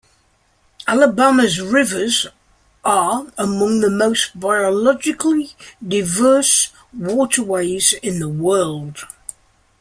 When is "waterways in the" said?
6.91-8.27